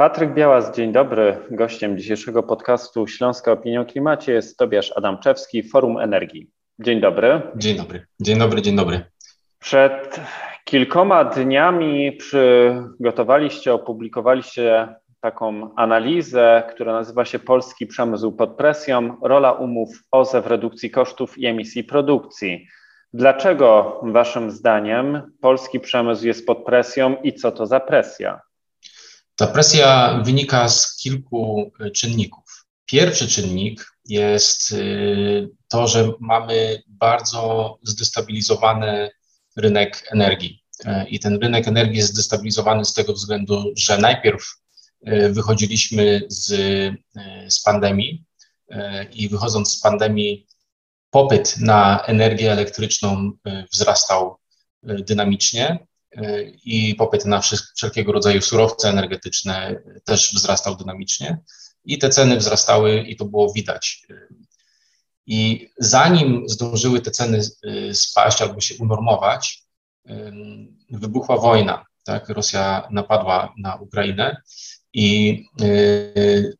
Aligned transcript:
Patryk 0.00 0.34
Białas, 0.34 0.76
dzień 0.76 0.92
dobry. 0.92 1.36
Gościem 1.50 1.98
dzisiejszego 1.98 2.42
podcastu 2.42 3.06
Śląska 3.06 3.52
Opinia 3.52 3.80
o 3.80 3.84
Klimacie 3.84 4.32
jest 4.32 4.58
Tobiasz 4.58 4.92
Adamczewski, 4.96 5.62
Forum 5.62 5.98
Energii. 5.98 6.50
Dzień 6.78 7.00
dobry. 7.00 7.42
Dzień 7.56 7.76
dobry. 7.76 8.06
Dzień 8.20 8.38
dobry, 8.38 8.62
dzień 8.62 8.76
dobry. 8.76 9.04
Przed 9.58 10.20
kilkoma 10.64 11.24
dniami 11.24 12.12
przygotowaliście, 12.12 13.74
opublikowaliście 13.74 14.94
taką 15.20 15.74
analizę, 15.74 16.62
która 16.70 16.92
nazywa 16.92 17.24
się 17.24 17.38
Polski 17.38 17.86
Przemysł 17.86 18.32
pod 18.32 18.56
presją, 18.56 19.16
rola 19.22 19.52
umów 19.52 19.88
OZE 20.10 20.42
w 20.42 20.46
redukcji 20.46 20.90
kosztów 20.90 21.38
i 21.38 21.46
emisji 21.46 21.84
produkcji. 21.84 22.66
Dlaczego 23.12 24.00
Waszym 24.02 24.50
zdaniem 24.50 25.22
polski 25.40 25.80
przemysł 25.80 26.26
jest 26.26 26.46
pod 26.46 26.64
presją 26.64 27.16
i 27.22 27.32
co 27.32 27.52
to 27.52 27.66
za 27.66 27.80
presja? 27.80 28.40
Ta 29.38 29.46
presja 29.46 30.20
wynika 30.24 30.68
z 30.68 30.96
kilku 30.96 31.72
e, 31.80 31.90
czynników. 31.90 32.66
Pierwszy 32.86 33.28
czynnik 33.28 33.92
jest 34.04 34.72
e, 34.72 34.76
to, 35.68 35.88
że 35.88 36.12
mamy 36.20 36.82
bardzo 36.86 37.78
zdestabilizowany 37.82 39.10
rynek 39.56 40.08
energii. 40.12 40.62
E, 40.84 41.08
I 41.08 41.18
ten 41.20 41.38
rynek 41.42 41.68
energii 41.68 41.96
jest 41.96 42.12
zdestabilizowany 42.12 42.84
z 42.84 42.92
tego 42.92 43.12
względu, 43.12 43.72
że 43.76 43.98
najpierw 43.98 44.42
wychodziliśmy 45.30 46.22
z, 46.28 46.46
z 47.48 47.62
pandemii 47.62 48.24
i 49.12 49.28
wychodząc 49.28 49.70
z 49.70 49.80
pandemii, 49.80 50.46
popyt 51.10 51.56
na 51.58 52.02
energię 52.04 52.52
elektryczną 52.52 53.32
wzrastał 53.72 54.36
dynamicznie 54.82 55.86
i 56.64 56.94
popyt 56.94 57.24
na 57.24 57.40
wszelkiego 57.76 58.12
rodzaju 58.12 58.42
surowce 58.42 58.88
energetyczne 58.88 59.82
też 60.04 60.34
wzrastał 60.34 60.76
dynamicznie 60.76 61.38
i 61.84 61.98
te 61.98 62.08
ceny 62.08 62.36
wzrastały 62.36 63.00
i 63.00 63.16
to 63.16 63.24
było 63.24 63.52
widać. 63.52 64.06
I 65.26 65.70
zanim 65.78 66.48
zdążyły 66.48 67.00
te 67.00 67.10
ceny 67.10 67.40
spaść 67.92 68.42
albo 68.42 68.60
się 68.60 68.74
unormować, 68.80 69.62
wybuchła 70.90 71.36
wojna. 71.36 71.84
Tak? 72.04 72.28
Rosja 72.28 72.88
napadła 72.90 73.54
na 73.58 73.74
Ukrainę 73.76 74.42
i 74.92 75.44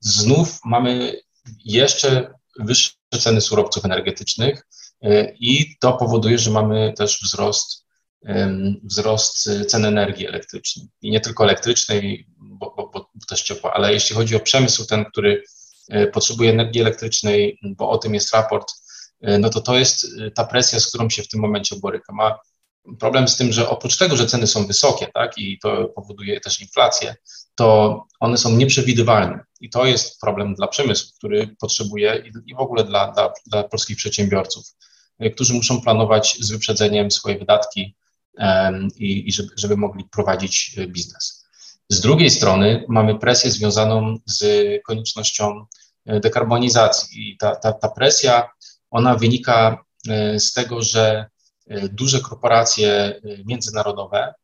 znów 0.00 0.60
mamy 0.64 1.20
jeszcze 1.64 2.34
wyższe 2.58 2.92
ceny 3.20 3.40
surowców 3.40 3.84
energetycznych 3.84 4.66
i 5.40 5.76
to 5.80 5.92
powoduje, 5.92 6.38
że 6.38 6.50
mamy 6.50 6.92
też 6.96 7.20
wzrost 7.22 7.87
wzrost 8.82 9.50
cen 9.66 9.84
energii 9.84 10.26
elektrycznej. 10.26 10.86
I 11.02 11.10
nie 11.10 11.20
tylko 11.20 11.44
elektrycznej, 11.44 12.26
bo, 12.38 12.74
bo, 12.76 12.88
bo 12.88 13.10
też 13.28 13.42
ciepła, 13.42 13.72
ale 13.72 13.92
jeśli 13.92 14.16
chodzi 14.16 14.36
o 14.36 14.40
przemysł, 14.40 14.86
ten, 14.86 15.04
który 15.04 15.42
e, 15.88 16.06
potrzebuje 16.06 16.50
energii 16.50 16.80
elektrycznej, 16.80 17.58
bo 17.62 17.90
o 17.90 17.98
tym 17.98 18.14
jest 18.14 18.34
raport, 18.34 18.72
e, 19.22 19.38
no 19.38 19.50
to 19.50 19.60
to 19.60 19.78
jest 19.78 20.06
e, 20.20 20.30
ta 20.30 20.44
presja, 20.44 20.80
z 20.80 20.86
którą 20.86 21.10
się 21.10 21.22
w 21.22 21.28
tym 21.28 21.40
momencie 21.40 21.76
boryka. 21.76 22.12
Ma 22.12 22.38
problem 22.98 23.28
z 23.28 23.36
tym, 23.36 23.52
że 23.52 23.68
oprócz 23.68 23.96
tego, 23.96 24.16
że 24.16 24.26
ceny 24.26 24.46
są 24.46 24.66
wysokie, 24.66 25.06
tak, 25.14 25.38
i 25.38 25.58
to 25.58 25.88
powoduje 25.88 26.40
też 26.40 26.60
inflację, 26.60 27.14
to 27.54 28.02
one 28.20 28.38
są 28.38 28.56
nieprzewidywalne. 28.56 29.44
I 29.60 29.70
to 29.70 29.86
jest 29.86 30.20
problem 30.20 30.54
dla 30.54 30.68
przemysłu, 30.68 31.10
który 31.18 31.56
potrzebuje 31.60 32.30
i, 32.46 32.54
w 32.54 32.60
ogóle 32.60 32.84
dla, 32.84 33.12
dla, 33.12 33.32
dla 33.46 33.64
polskich 33.64 33.96
przedsiębiorców, 33.96 34.64
którzy 35.34 35.54
muszą 35.54 35.80
planować 35.80 36.36
z 36.40 36.50
wyprzedzeniem 36.50 37.10
swoje 37.10 37.38
wydatki, 37.38 37.96
i, 38.96 39.28
i 39.28 39.32
żeby, 39.32 39.48
żeby 39.56 39.76
mogli 39.76 40.04
prowadzić 40.04 40.74
e, 40.78 40.86
biznes. 40.86 41.44
Z 41.88 42.00
drugiej 42.00 42.30
strony 42.30 42.84
mamy 42.88 43.18
presję 43.18 43.50
związaną 43.50 44.16
z 44.26 44.42
koniecznością 44.82 45.66
e, 46.06 46.20
dekarbonizacji 46.20 47.30
i 47.30 47.36
ta, 47.36 47.56
ta, 47.56 47.72
ta 47.72 47.88
presja, 47.88 48.50
ona 48.90 49.14
wynika 49.14 49.84
e, 50.08 50.40
z 50.40 50.52
tego, 50.52 50.82
że 50.82 51.26
duże 51.92 52.20
korporacje 52.20 53.20
międzynarodowe 53.44 54.34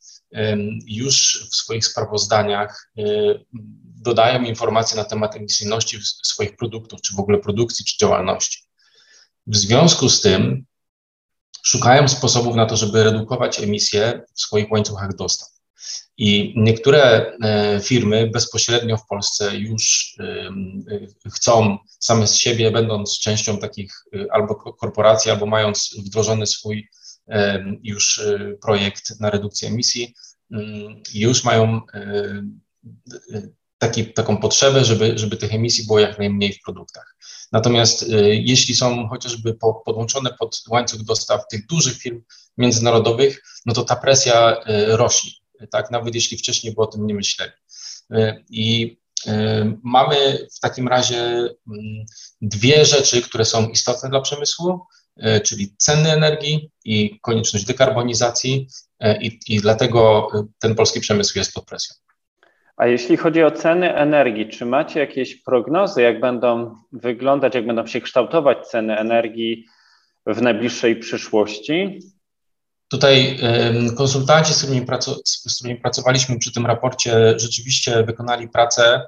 już 0.86 1.46
w 1.52 1.56
swoich 1.56 1.86
sprawozdaniach 1.86 2.90
dodają 4.02 4.42
informacje 4.42 4.96
na 4.96 5.04
temat 5.04 5.36
emisyjności 5.36 5.98
swoich 6.02 6.56
produktów, 6.56 7.00
czy 7.00 7.14
w 7.14 7.20
ogóle 7.20 7.38
produkcji, 7.38 7.84
czy 7.84 7.98
działalności. 7.98 8.62
W 9.46 9.56
związku 9.56 10.08
z 10.08 10.20
tym 10.20 10.64
szukają 11.62 12.08
sposobów 12.08 12.56
na 12.56 12.66
to, 12.66 12.76
żeby 12.76 13.04
redukować 13.04 13.60
emisje 13.60 14.22
w 14.34 14.40
swoich 14.40 14.72
łańcuchach 14.72 15.16
dostaw. 15.16 15.54
I 16.16 16.54
niektóre 16.56 17.32
e, 17.42 17.80
firmy 17.80 18.30
bezpośrednio 18.32 18.96
w 18.96 19.06
Polsce 19.06 19.56
już 19.56 20.16
chcą 21.34 21.78
same 21.98 22.26
z 22.26 22.34
siebie, 22.34 22.70
będąc 22.70 23.18
częścią 23.18 23.58
takich 23.58 24.04
e, 24.14 24.26
albo 24.32 24.54
korporacji, 24.54 25.30
albo 25.30 25.46
mając 25.46 25.96
wdrożony 25.98 26.46
swój 26.46 26.88
już 27.82 28.18
e, 28.18 28.38
projekt 28.62 29.20
na 29.20 29.30
redukcję 29.30 29.68
emisji, 29.68 30.14
już 31.14 31.44
mają 31.44 31.80
taki, 33.86 34.12
taką 34.12 34.36
potrzebę, 34.36 34.84
żeby, 34.84 35.18
żeby 35.18 35.36
tych 35.36 35.54
emisji 35.54 35.86
było 35.86 35.98
jak 35.98 36.18
najmniej 36.18 36.52
w 36.52 36.62
produktach. 36.62 37.16
Natomiast 37.52 38.02
y, 38.02 38.06
jeśli 38.44 38.74
są 38.74 39.08
chociażby 39.08 39.54
po, 39.54 39.74
podłączone 39.74 40.30
pod 40.38 40.64
łańcuch 40.68 41.02
dostaw 41.02 41.48
tych 41.48 41.66
dużych 41.66 41.96
firm 41.96 42.22
międzynarodowych, 42.58 43.42
no 43.66 43.74
to 43.74 43.84
ta 43.84 43.96
presja 43.96 44.56
y, 44.56 44.96
rośnie, 44.96 45.30
tak, 45.70 45.90
nawet 45.90 46.14
jeśli 46.14 46.38
wcześniej 46.38 46.74
by 46.74 46.82
o 46.82 46.86
tym 46.86 47.06
nie 47.06 47.14
myśleli. 47.14 47.52
Y, 48.12 48.44
I 48.50 48.96
mamy 49.82 50.46
w 50.56 50.60
takim 50.60 50.88
razie 50.88 51.20
mm, 51.20 52.04
dwie 52.42 52.84
rzeczy, 52.84 53.22
które 53.22 53.44
są 53.44 53.68
istotne 53.68 54.08
dla 54.08 54.20
przemysłu, 54.20 54.80
czyli 55.44 55.74
ceny 55.78 56.12
energii 56.12 56.70
i 56.84 57.20
konieczność 57.20 57.64
dekarbonizacji 57.64 58.68
i, 59.20 59.38
i 59.48 59.60
dlatego 59.60 60.28
ten 60.58 60.74
polski 60.74 61.00
przemysł 61.00 61.38
jest 61.38 61.52
pod 61.52 61.64
presją. 61.64 62.03
A 62.76 62.86
jeśli 62.86 63.16
chodzi 63.16 63.42
o 63.42 63.50
ceny 63.50 63.94
energii, 63.94 64.48
czy 64.48 64.66
macie 64.66 65.00
jakieś 65.00 65.42
prognozy, 65.42 66.02
jak 66.02 66.20
będą 66.20 66.76
wyglądać, 66.92 67.54
jak 67.54 67.66
będą 67.66 67.86
się 67.86 68.00
kształtować 68.00 68.66
ceny 68.66 68.98
energii 68.98 69.64
w 70.26 70.42
najbliższej 70.42 70.96
przyszłości? 70.96 72.00
Tutaj 72.88 73.38
konsultanci, 73.96 74.54
z 74.54 74.58
którymi, 74.58 74.86
z 75.24 75.58
którymi 75.58 75.80
pracowaliśmy 75.80 76.38
przy 76.38 76.52
tym 76.52 76.66
raporcie, 76.66 77.38
rzeczywiście 77.38 78.02
wykonali 78.02 78.48
pracę 78.48 79.06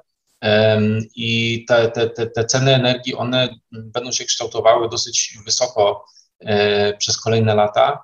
i 1.15 1.65
te, 1.67 1.91
te, 1.91 2.09
te, 2.09 2.27
te 2.27 2.45
ceny 2.45 2.75
energii, 2.75 3.15
one 3.15 3.49
będą 3.71 4.11
się 4.11 4.25
kształtowały 4.25 4.89
dosyć 4.89 5.37
wysoko 5.45 6.05
e, 6.39 6.97
przez 6.97 7.21
kolejne 7.21 7.55
lata. 7.55 8.03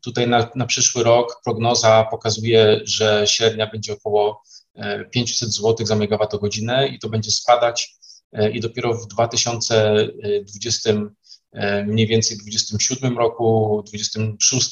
Tutaj 0.00 0.28
na, 0.28 0.50
na 0.54 0.66
przyszły 0.66 1.02
rok 1.02 1.40
prognoza 1.44 2.06
pokazuje, 2.10 2.80
że 2.84 3.24
średnia 3.26 3.66
będzie 3.66 3.92
około 3.92 4.42
500 5.10 5.48
e, 5.48 5.52
zł 5.52 5.86
za 5.86 5.96
megawattogodzinę 5.96 6.88
i 6.88 6.98
to 6.98 7.08
będzie 7.08 7.30
spadać 7.30 7.94
e, 8.32 8.50
i 8.50 8.60
dopiero 8.60 8.94
w 8.94 9.06
2020 9.06 10.90
e, 11.52 11.84
mniej 11.84 12.06
więcej 12.06 12.38
27 12.38 13.18
roku, 13.18 13.82
26 13.88 14.70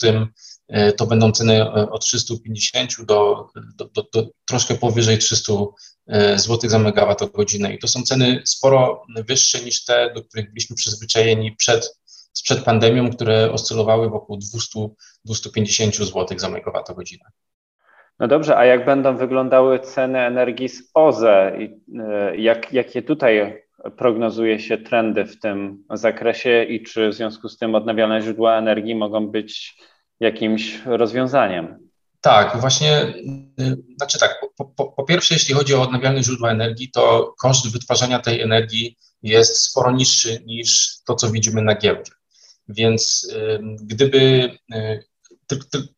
to 0.97 1.07
będą 1.07 1.33
ceny 1.33 1.73
od 1.73 2.05
350 2.05 3.07
do, 3.07 3.47
do, 3.77 3.85
do, 3.85 4.07
do 4.15 4.31
troszkę 4.45 4.75
powyżej 4.75 5.19
300 5.19 5.53
zł 6.37 6.71
za 6.71 6.79
megawattogodzinę 6.79 7.75
i 7.75 7.79
to 7.79 7.89
są 7.89 8.03
ceny 8.03 8.43
sporo 8.45 9.03
wyższe 9.17 9.61
niż 9.61 9.85
te, 9.85 10.13
do 10.15 10.23
których 10.23 10.49
byliśmy 10.49 10.77
przyzwyczajeni 10.77 11.57
przed 11.57 11.99
sprzed 12.39 12.65
pandemią, 12.65 13.11
które 13.11 13.53
oscylowały 13.53 14.11
wokół 14.11 14.39
200-250 15.29 16.05
zł 16.05 16.39
za 16.39 16.49
megawattogodzinę. 16.49 17.25
No 18.19 18.29
dobrze, 18.29 18.57
a 18.57 18.65
jak 18.65 18.85
będą 18.85 19.17
wyglądały 19.17 19.81
ceny 19.81 20.19
energii 20.19 20.69
z 20.69 20.91
OZE? 20.95 21.53
E, 21.99 22.37
jak, 22.37 22.73
jakie 22.73 23.03
tutaj 23.03 23.63
prognozuje 23.97 24.61
się 24.61 24.79
trendy 24.79 25.25
w 25.25 25.41
tym 25.41 25.85
zakresie 25.91 26.65
i 26.65 26.83
czy 26.83 27.09
w 27.09 27.15
związku 27.15 27.49
z 27.49 27.59
tym 27.59 27.75
odnawialne 27.75 28.23
źródła 28.23 28.59
energii 28.59 28.95
mogą 28.95 29.29
być 29.29 29.77
jakimś 30.21 30.83
rozwiązaniem? 30.85 31.89
Tak, 32.21 32.57
właśnie, 32.61 33.03
y, 33.61 33.77
znaczy 33.97 34.19
tak, 34.19 34.41
po, 34.57 34.65
po, 34.65 34.87
po, 34.93 35.05
pierwsze, 35.05 35.35
jeśli 35.35 35.55
chodzi 35.55 35.75
o 35.75 35.83
odnawialne 35.83 36.23
źródła 36.23 36.51
energii, 36.51 36.91
to 36.91 37.35
koszt 37.39 37.73
wytwarzania 37.73 38.19
tej 38.19 38.41
energii 38.41 38.97
jest 39.23 39.57
sporo 39.57 39.93
niższy 39.93 40.43
niż 40.47 40.97
to, 41.07 41.15
co 41.15 41.31
widzimy 41.31 41.63
na 41.63 41.75
giełdzie. 41.75 42.13
Więc 42.69 43.33
gdyby, 43.81 44.51
e, 44.73 45.01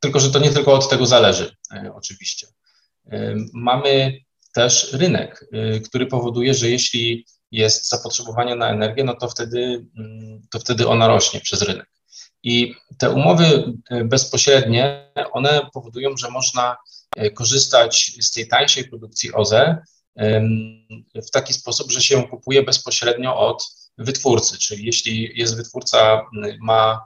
tylko 0.01 0.21
że 0.21 0.31
to 0.31 0.39
nie 0.39 0.51
tylko 0.51 0.75
od 0.75 0.91
tego 0.91 1.07
zależy, 1.07 1.57
e, 1.75 1.93
oczywiście. 1.95 2.47
Mamy 3.53 4.21
też 4.55 4.93
rynek, 4.93 5.47
który 5.85 6.07
powoduje, 6.07 6.55
że 6.55 6.71
jeśli 6.71 7.27
jest 7.51 7.89
zapotrzebowanie 7.89 8.55
na 8.55 8.69
energię, 8.69 9.05
no 9.05 9.15
to 9.15 9.29
wtedy, 9.29 9.87
to 10.51 10.59
wtedy 10.59 10.89
ona 10.89 11.09
rośnie 11.09 11.41
przez 11.41 11.63
rynek. 11.63 11.91
I 12.43 12.75
te 12.99 13.11
umowy 13.11 13.73
bezpośrednie, 14.05 15.13
one 15.33 15.61
powodują, 15.75 16.17
że 16.17 16.31
można 16.31 16.77
korzystać 17.35 18.13
z 18.21 18.31
tej 18.31 18.49
tańszej 18.49 18.89
produkcji 18.89 19.33
OZE 19.33 19.77
w 21.15 21.31
taki 21.33 21.53
sposób, 21.53 21.91
że 21.91 22.03
się 22.03 22.29
kupuje 22.29 22.63
bezpośrednio 22.63 23.39
od 23.39 23.80
wytwórcy, 24.00 24.58
czyli 24.58 24.87
jeśli 24.87 25.38
jest 25.38 25.56
wytwórca, 25.56 26.26
ma 26.61 27.05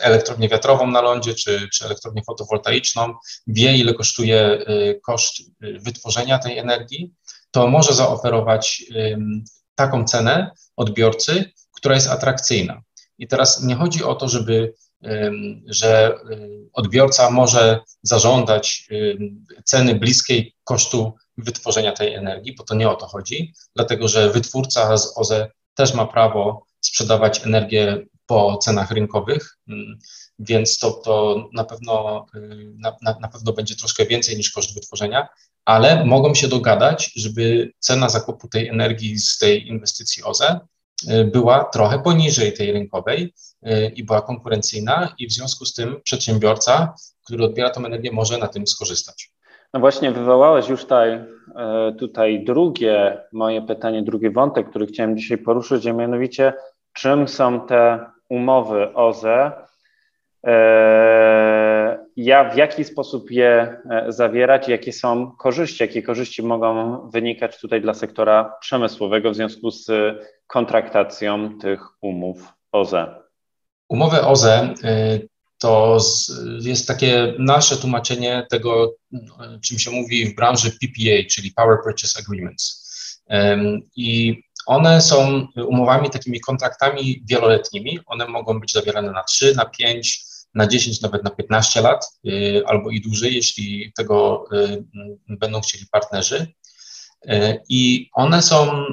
elektrownię 0.00 0.48
wiatrową 0.48 0.86
na 0.86 1.00
lądzie, 1.00 1.34
czy, 1.34 1.68
czy 1.72 1.84
elektrownię 1.84 2.22
fotowoltaiczną, 2.26 3.14
wie 3.46 3.76
ile 3.76 3.94
kosztuje 3.94 4.64
koszt 5.02 5.42
wytworzenia 5.60 6.38
tej 6.38 6.58
energii, 6.58 7.12
to 7.50 7.68
może 7.68 7.92
zaoferować 7.92 8.84
taką 9.74 10.04
cenę 10.04 10.50
odbiorcy, 10.76 11.44
która 11.72 11.94
jest 11.94 12.08
atrakcyjna. 12.08 12.82
I 13.18 13.28
teraz 13.28 13.62
nie 13.62 13.74
chodzi 13.74 14.04
o 14.04 14.14
to, 14.14 14.28
żeby, 14.28 14.74
że 15.66 16.18
odbiorca 16.72 17.30
może 17.30 17.80
zażądać 18.02 18.88
ceny 19.64 19.94
bliskiej 19.94 20.54
kosztu 20.64 21.14
wytworzenia 21.38 21.92
tej 21.92 22.14
energii, 22.14 22.54
bo 22.54 22.64
to 22.64 22.74
nie 22.74 22.90
o 22.90 22.94
to 22.94 23.06
chodzi, 23.06 23.52
dlatego 23.76 24.08
że 24.08 24.30
wytwórca 24.30 24.96
z 24.96 25.18
OZE 25.18 25.50
też 25.74 25.94
ma 25.94 26.06
prawo 26.06 26.66
sprzedawać 26.80 27.46
energię 27.46 28.06
po 28.26 28.56
cenach 28.56 28.90
rynkowych, 28.90 29.58
więc 30.38 30.78
to, 30.78 30.90
to 30.90 31.48
na, 31.52 31.64
pewno, 31.64 32.26
na, 32.78 32.96
na 33.20 33.28
pewno 33.28 33.52
będzie 33.52 33.76
troszkę 33.76 34.06
więcej 34.06 34.36
niż 34.36 34.50
koszt 34.50 34.74
wytworzenia, 34.74 35.28
ale 35.64 36.04
mogą 36.04 36.34
się 36.34 36.48
dogadać, 36.48 37.12
żeby 37.16 37.72
cena 37.78 38.08
zakupu 38.08 38.48
tej 38.48 38.68
energii 38.68 39.18
z 39.18 39.38
tej 39.38 39.68
inwestycji 39.68 40.22
OZE 40.22 40.60
y, 41.10 41.24
była 41.24 41.64
trochę 41.64 42.02
poniżej 42.02 42.52
tej 42.52 42.72
rynkowej 42.72 43.34
y, 43.66 43.92
i 43.94 44.04
była 44.04 44.22
konkurencyjna 44.22 45.14
i 45.18 45.26
w 45.26 45.32
związku 45.32 45.66
z 45.66 45.74
tym 45.74 46.00
przedsiębiorca, 46.04 46.94
który 47.24 47.44
odbiera 47.44 47.70
tą 47.70 47.86
energię, 47.86 48.12
może 48.12 48.38
na 48.38 48.48
tym 48.48 48.66
skorzystać. 48.66 49.31
No 49.74 49.80
właśnie, 49.80 50.10
wywołałeś 50.10 50.68
już 50.68 50.82
tutaj, 50.82 51.14
y, 51.90 51.94
tutaj 51.98 52.44
drugie 52.44 53.18
moje 53.32 53.62
pytanie, 53.62 54.02
drugi 54.02 54.30
wątek, 54.30 54.70
który 54.70 54.86
chciałem 54.86 55.16
dzisiaj 55.16 55.38
poruszyć, 55.38 55.86
a 55.86 55.92
mianowicie 55.92 56.52
czym 56.92 57.28
są 57.28 57.66
te 57.66 58.06
umowy 58.28 58.94
OZE, 58.94 59.52
ja 62.16 62.50
w 62.50 62.56
jaki 62.56 62.84
sposób 62.84 63.30
je 63.30 63.76
e, 63.90 64.12
zawierać, 64.12 64.68
jakie 64.68 64.92
są 64.92 65.30
korzyści, 65.30 65.82
jakie 65.82 66.02
korzyści 66.02 66.42
mogą 66.42 66.98
wynikać 67.10 67.60
tutaj 67.60 67.80
dla 67.80 67.94
sektora 67.94 68.54
przemysłowego 68.60 69.30
w 69.30 69.34
związku 69.34 69.70
z 69.70 69.90
kontraktacją 70.46 71.58
tych 71.58 71.80
umów 72.00 72.52
OZE? 72.72 73.06
Umowy 73.88 74.20
OZE 74.20 74.74
to 75.62 75.98
jest 76.60 76.88
takie 76.88 77.34
nasze 77.38 77.76
tłumaczenie 77.76 78.46
tego, 78.50 78.94
czym 79.64 79.78
się 79.78 79.90
mówi 79.90 80.26
w 80.26 80.34
branży 80.34 80.70
PPA, 80.70 81.28
czyli 81.30 81.52
Power 81.52 81.78
Purchase 81.84 82.18
Agreements. 82.18 82.82
I 83.96 84.42
one 84.66 85.00
są 85.00 85.46
umowami, 85.68 86.10
takimi 86.10 86.40
kontraktami 86.40 87.22
wieloletnimi. 87.28 87.98
One 88.06 88.28
mogą 88.28 88.60
być 88.60 88.72
zawierane 88.72 89.12
na 89.12 89.22
3, 89.22 89.54
na 89.54 89.64
5, 89.64 90.24
na 90.54 90.66
10, 90.66 91.00
nawet 91.00 91.24
na 91.24 91.30
15 91.30 91.80
lat 91.80 92.06
y, 92.26 92.62
albo 92.66 92.90
i 92.90 93.00
dłużej, 93.00 93.34
jeśli 93.34 93.92
tego 93.96 94.44
y, 94.52 94.84
będą 95.28 95.60
chcieli 95.60 95.86
partnerzy. 95.92 96.46
I 97.68 98.10
one 98.12 98.42
są 98.42 98.84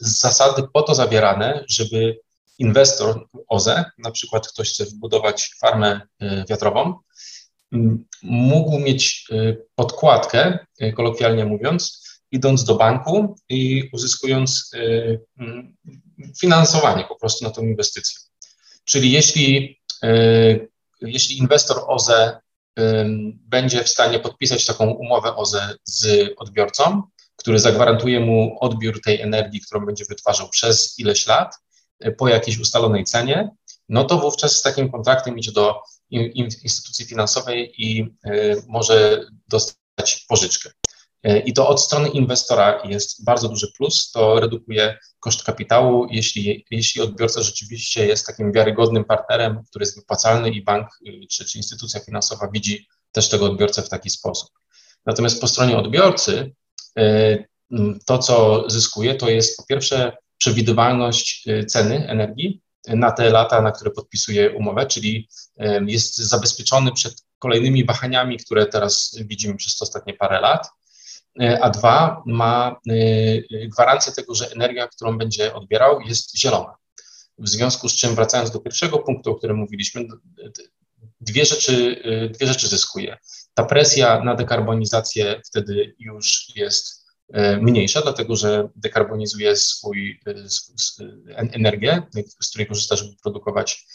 z 0.00 0.20
zasady 0.20 0.62
po 0.72 0.82
to 0.82 0.94
zawierane, 0.94 1.64
żeby 1.68 2.20
inwestor 2.58 3.26
OZE, 3.48 3.84
na 3.98 4.10
przykład 4.10 4.48
ktoś 4.48 4.70
chce 4.70 4.84
wbudować 4.84 5.50
farmę 5.60 6.00
wiatrową, 6.48 6.94
mógł 8.22 8.78
mieć 8.78 9.28
podkładkę, 9.74 10.58
kolokwialnie 10.96 11.44
mówiąc, 11.44 12.04
idąc 12.30 12.64
do 12.64 12.74
banku 12.74 13.36
i 13.48 13.90
uzyskując 13.92 14.70
finansowanie 16.40 17.04
po 17.08 17.16
prostu 17.16 17.44
na 17.44 17.50
tę 17.50 17.60
inwestycję. 17.62 18.18
Czyli 18.84 19.12
jeśli 19.12 19.76
Y, 20.04 20.68
jeśli 21.00 21.38
inwestor 21.38 21.84
OZE 21.86 22.40
będzie 23.40 23.84
w 23.84 23.88
stanie 23.88 24.18
podpisać 24.18 24.66
taką 24.66 24.90
umowę 24.90 25.36
OZE 25.36 25.74
z 25.84 26.30
odbiorcą, 26.36 27.02
który 27.36 27.58
zagwarantuje 27.58 28.20
mu 28.20 28.56
odbiór 28.60 29.00
tej 29.00 29.20
energii, 29.20 29.60
którą 29.60 29.86
będzie 29.86 30.04
wytwarzał 30.08 30.48
przez 30.48 30.98
ileś 30.98 31.26
lat 31.26 31.54
y, 31.54 31.58
po 32.18 32.28
jakiejś 32.28 32.58
ustalonej 32.58 33.04
cenie, 33.04 33.50
no 33.88 34.04
to 34.04 34.18
wówczas 34.18 34.56
z 34.56 34.62
takim 34.62 34.90
kontraktem 34.90 35.38
idzie 35.38 35.52
do 35.52 35.80
instytucji 36.10 37.06
finansowej 37.06 37.72
i 37.82 38.02
y, 38.26 38.62
może 38.68 39.24
dostać 39.48 40.24
pożyczkę. 40.28 40.70
E, 41.22 41.38
I 41.38 41.52
to 41.52 41.68
od 41.68 41.82
strony 41.82 42.08
inwestora 42.08 42.82
jest 42.84 43.24
bardzo 43.24 43.48
duży 43.48 43.72
plus, 43.76 44.10
to 44.10 44.40
redukuje 44.40 44.98
koszt 45.20 45.42
kapitału, 45.42 46.06
jeśli, 46.10 46.66
jeśli 46.70 47.02
odbiorca 47.02 47.42
rzeczywiście 47.42 48.06
jest 48.06 48.26
takim 48.26 48.52
wiarygodnym 48.52 49.04
partnerem, 49.04 49.64
który 49.70 49.82
jest 49.82 49.96
wypłacalny 49.96 50.50
i 50.50 50.62
bank 50.62 50.88
czy, 51.30 51.44
czy 51.44 51.58
instytucja 51.58 52.00
finansowa 52.00 52.48
widzi 52.52 52.86
też 53.12 53.28
tego 53.28 53.46
odbiorcę 53.46 53.82
w 53.82 53.88
taki 53.88 54.10
sposób. 54.10 54.50
Natomiast 55.06 55.40
po 55.40 55.48
stronie 55.48 55.76
odbiorcy 55.76 56.54
to, 58.06 58.18
co 58.18 58.64
zyskuje, 58.70 59.14
to 59.14 59.28
jest 59.28 59.56
po 59.56 59.66
pierwsze 59.66 60.16
przewidywalność 60.44 61.48
y, 61.48 61.64
ceny 61.64 62.08
energii 62.08 62.60
na 62.88 63.10
te 63.10 63.30
lata, 63.30 63.62
na 63.62 63.72
które 63.72 63.90
podpisuje 63.90 64.50
umowę, 64.50 64.86
czyli 64.86 65.28
jest 65.86 66.16
zabezpieczony 66.16 66.92
przed 66.92 67.14
kolejnymi 67.38 67.84
wahaniami, 67.84 68.36
które 68.38 68.66
teraz 68.66 69.18
widzimy 69.20 69.56
przez 69.56 69.82
ostatnie 69.82 70.14
parę 70.14 70.40
lat. 70.40 70.68
E, 71.40 71.58
a 71.62 71.70
dwa 71.70 72.22
ma 72.26 72.80
e, 72.90 73.68
gwarancję 73.68 74.12
tego, 74.12 74.34
że 74.34 74.50
energia, 74.52 74.88
którą 74.88 75.18
będzie 75.18 75.54
odbierał, 75.54 76.00
jest 76.00 76.38
zielona. 76.38 76.74
W 77.38 77.48
związku 77.48 77.88
z 77.88 77.94
czym, 77.94 78.14
wracając 78.14 78.50
do 78.50 78.60
pierwszego 78.60 78.98
punktu, 78.98 79.30
o 79.30 79.34
którym 79.34 79.56
mówiliśmy, 79.56 80.06
dwie 81.20 81.44
rzeczy, 81.44 82.02
e, 82.04 82.28
dwie 82.28 82.46
rzeczy 82.46 82.68
zyskuje. 82.68 83.18
Ta 83.54 83.64
presja 83.64 84.24
na 84.24 84.34
dekarbonizację 84.34 85.40
wtedy 85.46 85.94
już 85.98 86.52
jest 86.56 87.03
mniejsza, 87.60 88.00
dlatego 88.02 88.36
że 88.36 88.68
dekarbonizuje 88.76 89.56
swój, 89.56 90.20
energię, 91.36 92.02
z 92.40 92.50
której 92.50 92.66
korzysta, 92.66 92.96
żeby 92.96 93.10
produkować 93.22 93.86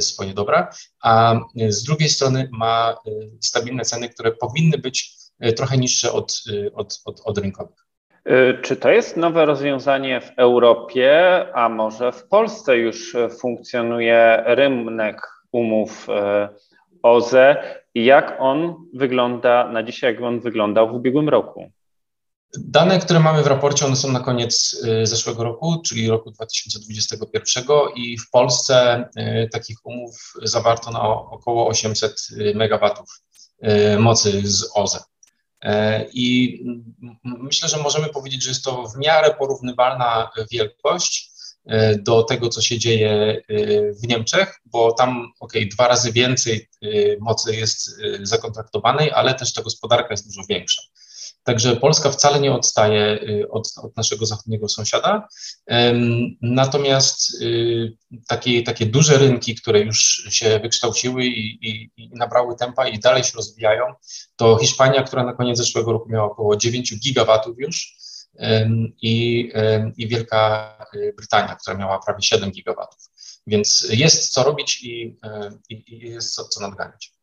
swoje 0.00 0.34
dobra, 0.34 0.70
a 1.02 1.40
z 1.68 1.84
drugiej 1.84 2.08
strony 2.08 2.48
ma 2.52 2.96
stabilne 3.40 3.84
ceny, 3.84 4.08
które 4.08 4.32
powinny 4.32 4.78
być 4.78 5.16
E, 5.40 5.52
trochę 5.52 5.78
niższe 5.78 6.12
od, 6.12 6.42
e, 6.52 6.74
od, 6.74 7.02
od, 7.04 7.20
od 7.24 7.38
rynkowych. 7.38 7.86
E, 8.24 8.54
czy 8.54 8.76
to 8.76 8.90
jest 8.90 9.16
nowe 9.16 9.46
rozwiązanie 9.46 10.20
w 10.20 10.32
Europie, 10.36 11.44
a 11.54 11.68
może 11.68 12.12
w 12.12 12.28
Polsce 12.28 12.76
już 12.76 13.16
funkcjonuje 13.40 14.42
rynek 14.46 15.16
umów 15.52 16.06
OZE 17.02 17.56
jak 17.94 18.36
on 18.38 18.74
wygląda 18.94 19.68
na 19.68 19.82
dzisiaj, 19.82 20.14
jak 20.14 20.22
on 20.22 20.40
wyglądał 20.40 20.88
w 20.88 20.94
ubiegłym 20.94 21.28
roku? 21.28 21.70
Dane, 22.58 22.98
które 22.98 23.20
mamy 23.20 23.42
w 23.42 23.46
raporcie, 23.46 23.86
one 23.86 23.96
są 23.96 24.12
na 24.12 24.20
koniec 24.20 24.76
zeszłego 25.02 25.44
roku, 25.44 25.82
czyli 25.86 26.08
roku 26.08 26.30
2021 26.30 27.64
i 27.96 28.18
w 28.18 28.30
Polsce 28.30 29.08
takich 29.52 29.86
umów 29.86 30.32
zawarto 30.42 30.90
na 30.90 31.02
około 31.08 31.68
800 31.68 32.28
MW 32.54 32.90
mocy 33.98 34.42
z 34.44 34.70
OZE. 34.74 34.98
I 36.12 36.60
myślę, 37.24 37.68
że 37.68 37.76
możemy 37.76 38.08
powiedzieć, 38.08 38.42
że 38.42 38.50
jest 38.50 38.64
to 38.64 38.88
w 38.88 38.98
miarę 38.98 39.34
porównywalna 39.38 40.30
wielkość 40.50 41.30
do 41.98 42.22
tego, 42.22 42.48
co 42.48 42.62
się 42.62 42.78
dzieje 42.78 43.42
w 44.02 44.08
Niemczech, 44.08 44.60
bo 44.64 44.92
tam, 44.92 45.32
ok, 45.40 45.52
dwa 45.72 45.88
razy 45.88 46.12
więcej 46.12 46.68
mocy 47.20 47.56
jest 47.56 48.00
zakontraktowanej, 48.22 49.10
ale 49.12 49.34
też 49.34 49.52
ta 49.52 49.62
gospodarka 49.62 50.08
jest 50.10 50.26
dużo 50.26 50.42
większa. 50.48 50.82
Także 51.46 51.76
Polska 51.76 52.10
wcale 52.10 52.40
nie 52.40 52.52
odstaje 52.52 53.22
y, 53.22 53.50
od, 53.50 53.72
od 53.82 53.96
naszego 53.96 54.26
zachodniego 54.26 54.68
sąsiada. 54.68 55.28
Natomiast 56.42 57.42
y, 57.42 57.96
takie, 58.28 58.62
takie 58.62 58.86
duże 58.86 59.18
rynki, 59.18 59.54
które 59.54 59.80
już 59.80 60.26
się 60.30 60.58
wykształciły 60.58 61.24
i, 61.26 61.68
i, 61.68 61.90
i 61.96 62.10
nabrały 62.14 62.56
tempa 62.56 62.88
i 62.88 62.98
dalej 62.98 63.24
się 63.24 63.32
rozwijają, 63.36 63.84
to 64.36 64.58
Hiszpania, 64.58 65.02
która 65.02 65.24
na 65.24 65.32
koniec 65.32 65.58
zeszłego 65.58 65.92
roku 65.92 66.08
miała 66.08 66.26
około 66.30 66.56
9 66.56 66.98
gigawatów 66.98 67.56
już, 67.58 67.96
i, 69.02 69.52
i 69.96 70.08
Wielka 70.08 70.72
Brytania, 71.16 71.56
która 71.56 71.76
miała 71.76 71.98
prawie 71.98 72.22
7 72.22 72.50
gigawatów. 72.50 73.00
Więc 73.46 73.86
jest 73.90 74.32
co 74.32 74.42
robić 74.42 74.82
i, 74.82 75.18
i, 75.68 75.94
i 75.94 75.98
jest 75.98 76.34
co, 76.34 76.44
co 76.44 76.60
nadganiać. 76.60 77.15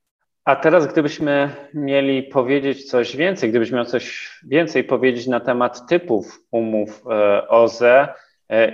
A 0.46 0.56
teraz, 0.56 0.88
gdybyśmy 0.88 1.56
mieli 1.74 2.24
powiedzieć 2.24 2.90
coś 2.90 3.16
więcej, 3.16 3.50
gdybyś 3.50 3.72
miał 3.72 3.86
coś 3.86 4.32
więcej 4.48 4.84
powiedzieć 4.84 5.28
na 5.28 5.40
temat 5.40 5.88
typów 5.88 6.40
umów 6.52 7.04
e, 7.12 7.48
OZE, 7.48 8.08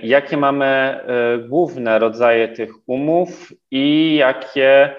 Jakie 0.03 0.37
mamy 0.37 0.99
główne 1.49 1.99
rodzaje 1.99 2.47
tych 2.47 2.69
umów 2.87 3.53
i 3.71 4.15
jakie 4.15 4.95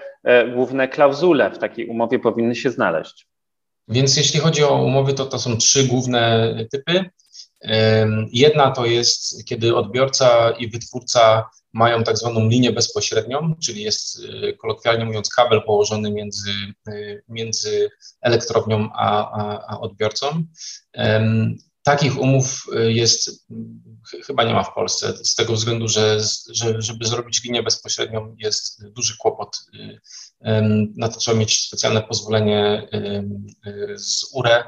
główne 0.55 0.89
klauzule 0.89 1.51
w 1.51 1.59
takiej 1.59 1.87
umowie 1.87 2.19
powinny 2.19 2.55
się 2.55 2.71
znaleźć? 2.71 3.27
Więc 3.89 4.17
jeśli 4.17 4.41
chodzi 4.41 4.65
o 4.65 4.85
umowy, 4.85 5.15
to 5.15 5.27
to 5.27 5.39
są 5.39 5.57
trzy 5.57 5.85
główne 5.85 6.55
typy. 6.73 7.05
Jedna 8.33 8.71
to 8.71 8.87
jest, 8.87 9.47
kiedy 9.49 9.77
odbiorca 9.77 10.51
i 10.51 10.69
wytwórca 10.69 11.51
mają 11.73 12.05
tak 12.05 12.19
zwaną 12.19 12.49
linię 12.49 12.73
bezpośrednią, 12.73 13.55
czyli 13.63 13.83
jest 13.83 14.19
y, 14.19 14.57
kolokwialnie 14.61 15.05
mówiąc 15.05 15.29
kabel 15.29 15.63
położony 15.63 16.11
między, 16.11 16.51
y, 16.89 17.23
między 17.29 17.91
elektrownią 18.21 18.89
a, 18.93 19.31
a, 19.31 19.67
a 19.69 19.81
odbiorcą. 19.81 20.45
Takich 21.83 22.19
umów 22.19 22.67
y, 22.77 22.93
jest, 22.93 23.47
chyba 24.27 24.45
nie 24.45 24.55
ma 24.55 24.63
w 24.63 24.75
Polsce, 24.75 25.25
z 25.25 25.35
tego 25.35 25.53
względu, 25.53 25.89
że, 25.89 26.21
że 26.51 26.83
żeby 26.83 27.07
zrobić 27.07 27.45
linię 27.45 27.63
bezpośrednią 27.63 28.37
jest 28.39 28.89
duży 28.89 29.17
kłopot. 29.19 29.59
Na 30.97 31.09
to 31.09 31.19
trzeba 31.19 31.39
mieć 31.39 31.67
specjalne 31.67 32.03
pozwolenie 32.03 32.89
z 33.97 34.35
URE 34.35 34.65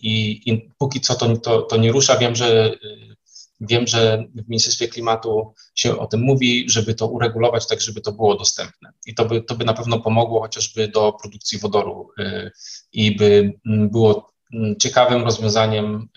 i, 0.00 0.42
i 0.50 0.70
póki 0.78 1.00
co 1.00 1.14
to, 1.14 1.36
to, 1.36 1.62
to 1.62 1.76
nie 1.76 1.92
rusza. 1.92 2.16
Wiem, 2.16 2.34
że 2.36 2.76
Wiem, 3.68 3.86
że 3.86 4.24
w 4.34 4.48
Ministerstwie 4.48 4.88
Klimatu 4.88 5.54
się 5.74 5.98
o 5.98 6.06
tym 6.06 6.20
mówi, 6.20 6.64
żeby 6.68 6.94
to 6.94 7.06
uregulować 7.06 7.68
tak, 7.68 7.80
żeby 7.80 8.00
to 8.00 8.12
było 8.12 8.36
dostępne. 8.36 8.92
I 9.06 9.14
to 9.14 9.24
by, 9.24 9.42
to 9.42 9.54
by 9.54 9.64
na 9.64 9.74
pewno 9.74 10.00
pomogło 10.00 10.40
chociażby 10.40 10.88
do 10.88 11.12
produkcji 11.12 11.58
wodoru 11.58 12.08
i 12.92 13.16
by 13.16 13.52
było 13.66 14.34
ciekawym 14.78 15.22
rozwiązaniem, 15.22 16.08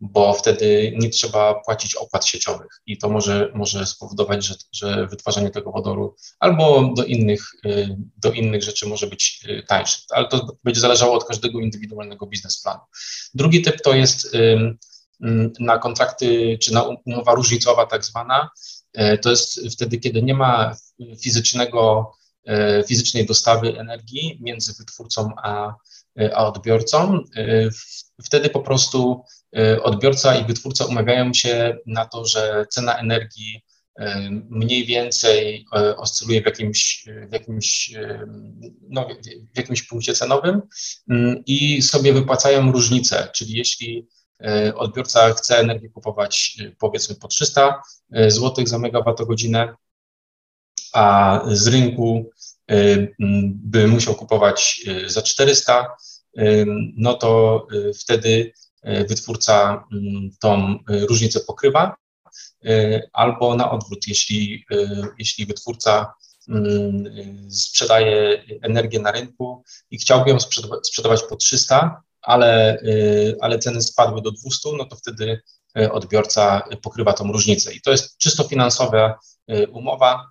bo 0.00 0.32
wtedy 0.32 0.92
nie 0.98 1.10
trzeba 1.10 1.54
płacić 1.54 1.94
opłat 1.94 2.26
sieciowych 2.26 2.80
i 2.86 2.98
to 2.98 3.08
może, 3.08 3.52
może 3.54 3.86
spowodować, 3.86 4.44
że, 4.44 4.54
że 4.72 5.06
wytwarzanie 5.06 5.50
tego 5.50 5.72
wodoru 5.72 6.16
albo 6.38 6.92
do 6.96 7.04
innych, 7.04 7.52
do 8.16 8.32
innych 8.32 8.62
rzeczy 8.62 8.88
może 8.88 9.06
być 9.06 9.44
y, 9.48 9.62
tańsze, 9.68 9.98
ale 10.10 10.28
to 10.28 10.56
będzie 10.64 10.80
zależało 10.80 11.14
od 11.14 11.24
każdego 11.24 11.60
indywidualnego 11.60 12.26
biznesplanu. 12.26 12.80
Drugi 13.34 13.62
typ 13.62 13.80
to 13.80 13.94
jest 13.94 14.36
na 15.60 15.78
kontrakty, 15.78 16.58
czy 16.62 16.72
na 16.72 16.82
umowa 16.82 17.34
różnicowa 17.34 17.86
tak 17.86 18.04
zwana, 18.04 18.50
e, 18.92 19.18
to 19.18 19.30
jest 19.30 19.60
wtedy, 19.72 19.98
kiedy 19.98 20.22
nie 20.22 20.34
ma 20.34 20.76
fizycznego, 21.22 22.12
e, 22.46 22.84
fizycznej 22.84 23.26
dostawy 23.26 23.78
energii 23.78 24.38
między 24.40 24.74
wytwórcą 24.78 25.30
a, 25.42 25.74
e, 26.20 26.36
a 26.36 26.46
odbiorcą. 26.46 27.24
Wtedy 28.24 28.50
po 28.50 28.60
prostu 28.60 29.24
odbiorca 29.82 30.36
i 30.36 30.44
wytwórca 30.44 30.84
umawiają 30.84 31.34
się 31.34 31.76
na 31.86 32.06
to, 32.06 32.24
że 32.24 32.66
cena 32.70 32.98
energii 32.98 33.64
mniej 34.50 34.86
więcej 34.86 35.66
oscyluje 35.96 36.42
w 36.42 36.44
jakimś, 36.46 37.04
w 37.28 37.32
jakimś, 37.32 37.94
no, 38.88 39.08
w 39.54 39.58
jakimś 39.58 39.82
punkcie 39.82 40.12
cenowym 40.12 40.62
mm, 41.10 41.42
i 41.46 41.82
sobie 41.82 42.12
wypłacają 42.12 42.72
różnicę, 42.72 43.28
czyli 43.34 43.52
jeśli 43.52 44.06
odbiorca 44.74 45.34
chce 45.34 45.58
energii 45.58 45.90
kupować 45.90 46.56
e, 46.60 46.70
powiedzmy 46.78 47.14
po 47.14 47.28
300 47.28 47.82
e, 48.12 48.30
zł 48.30 48.66
za 48.66 48.78
megawattogodzinę, 48.78 49.74
a 50.92 51.40
z 51.46 51.66
rynku 51.66 52.30
by 53.54 53.88
musiał 53.88 54.14
kupować 54.14 54.80
za 55.06 55.22
400, 55.22 55.96
no 56.96 57.14
to 57.14 57.66
wtedy 58.00 58.52
wytwórca 59.08 59.84
tą 60.40 60.78
różnicę 60.88 61.40
pokrywa, 61.40 61.96
albo 63.12 63.56
na 63.56 63.70
odwrót, 63.70 64.06
jeśli, 64.06 64.64
jeśli 65.18 65.46
wytwórca 65.46 66.12
sprzedaje 67.50 68.42
energię 68.62 68.98
na 68.98 69.12
rynku 69.12 69.64
i 69.90 69.98
chciałby 69.98 70.30
ją 70.30 70.40
sprzedawać 70.82 71.22
po 71.28 71.36
300, 71.36 72.02
ale, 72.22 72.78
y, 72.82 73.36
ale 73.40 73.58
ceny 73.58 73.82
spadły 73.82 74.22
do 74.22 74.30
200, 74.30 74.68
no 74.78 74.84
to 74.84 74.96
wtedy 74.96 75.40
y, 75.78 75.92
odbiorca 75.92 76.62
pokrywa 76.82 77.12
tą 77.12 77.32
różnicę. 77.32 77.72
I 77.74 77.80
to 77.80 77.90
jest 77.90 78.18
czysto 78.18 78.44
finansowa 78.44 79.18
y, 79.52 79.68
umowa, 79.68 80.26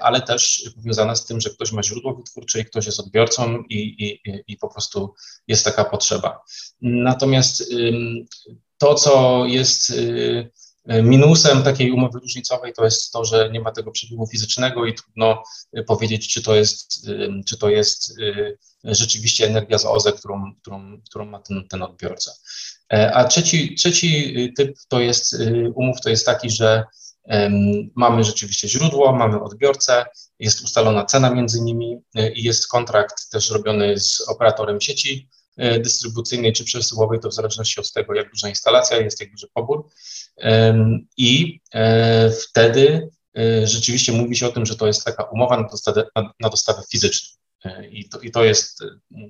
ale 0.00 0.20
też 0.20 0.70
powiązana 0.76 1.16
z 1.16 1.24
tym, 1.24 1.40
że 1.40 1.50
ktoś 1.50 1.72
ma 1.72 1.82
źródło 1.82 2.14
wytwórcze 2.14 2.60
i 2.60 2.64
ktoś 2.64 2.86
jest 2.86 3.00
odbiorcą 3.00 3.62
i, 3.68 3.78
i, 3.78 4.20
i 4.46 4.56
po 4.56 4.68
prostu 4.68 5.14
jest 5.48 5.64
taka 5.64 5.84
potrzeba. 5.84 6.40
Natomiast 6.80 7.64
to, 8.78 8.94
co 8.94 9.44
jest 9.46 9.92
minusem 10.86 11.62
takiej 11.62 11.92
umowy 11.92 12.18
różnicowej, 12.18 12.72
to 12.72 12.84
jest 12.84 13.12
to, 13.12 13.24
że 13.24 13.50
nie 13.52 13.60
ma 13.60 13.72
tego 13.72 13.90
przepływu 13.90 14.26
fizycznego 14.26 14.86
i 14.86 14.94
trudno 14.94 15.42
powiedzieć, 15.86 16.28
czy 16.28 16.42
to 16.42 16.54
jest, 16.54 17.08
czy 17.46 17.58
to 17.58 17.68
jest 17.68 18.14
rzeczywiście 18.84 19.46
energia 19.46 19.78
z 19.78 19.84
OZE, 19.84 20.12
którą, 20.12 20.54
którą, 20.54 21.00
którą 21.08 21.24
ma 21.24 21.38
ten, 21.38 21.68
ten 21.68 21.82
odbiorca. 21.82 22.32
E, 22.92 23.14
a 23.14 23.24
trzeci, 23.24 23.74
trzeci 23.74 24.34
typ 24.56 24.76
to 24.88 25.00
jest 25.00 25.36
umów, 25.74 26.00
to 26.00 26.10
jest 26.10 26.26
taki, 26.26 26.50
że 26.50 26.84
mamy 27.94 28.24
rzeczywiście 28.24 28.68
źródło, 28.68 29.12
mamy 29.12 29.42
odbiorcę, 29.42 30.04
jest 30.38 30.62
ustalona 30.62 31.04
cena 31.04 31.30
między 31.30 31.60
nimi 31.60 31.98
i 32.34 32.42
jest 32.42 32.68
kontrakt 32.68 33.30
też 33.30 33.50
robiony 33.50 34.00
z 34.00 34.20
operatorem 34.28 34.80
sieci 34.80 35.28
dystrybucyjnej 35.56 36.52
czy 36.52 36.64
przesyłowej, 36.64 37.20
to 37.20 37.28
w 37.28 37.34
zależności 37.34 37.80
od 37.80 37.92
tego, 37.92 38.14
jak 38.14 38.30
duża 38.30 38.48
instalacja 38.48 38.96
jest, 38.96 39.20
jak 39.20 39.30
duży 39.30 39.46
pobór. 39.54 39.88
I 41.16 41.60
e, 41.74 42.30
wtedy 42.30 43.08
rzeczywiście 43.64 44.12
mówi 44.12 44.36
się 44.36 44.46
o 44.46 44.52
tym, 44.52 44.66
że 44.66 44.76
to 44.76 44.86
jest 44.86 45.04
taka 45.04 45.24
umowa 45.24 45.56
na 45.56 45.68
dostawę, 45.68 46.06
na, 46.40 46.48
dostawę 46.48 46.82
fizyczną. 46.90 47.40
E, 47.64 47.86
I 47.86 48.08
to, 48.08 48.20
i 48.20 48.30
to 48.30 48.44
jest 48.44 48.82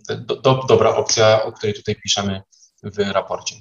e, 0.09 0.17
do, 0.17 0.37
do, 0.37 0.65
dobra 0.69 0.97
opcja, 0.97 1.43
o 1.43 1.53
której 1.53 1.75
tutaj 1.75 1.97
piszemy 1.97 2.43
w 2.83 2.99
raporcie. 2.99 3.57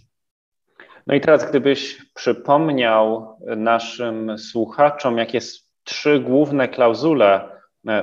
No 1.07 1.15
i 1.15 1.21
teraz, 1.21 1.49
gdybyś 1.49 1.97
przypomniał 2.15 3.35
naszym 3.57 4.37
słuchaczom, 4.37 5.17
jakie 5.17 5.39
trzy 5.83 6.19
główne 6.19 6.67
klauzule 6.67 7.35
e, 7.35 7.58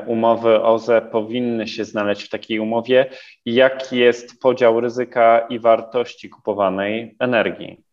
umowy 0.07 0.63
OZE 0.63 1.03
powinny 1.13 1.69
się 1.69 1.85
znaleźć 1.85 2.23
w 2.23 2.29
takiej 2.29 2.59
umowie 2.59 3.11
i 3.45 3.55
jaki 3.55 3.97
jest 3.97 4.41
podział 4.41 4.81
ryzyka 4.81 5.47
i 5.51 5.59
wartości 5.59 6.31
kupowanej 6.31 7.17
energii? 7.19 7.87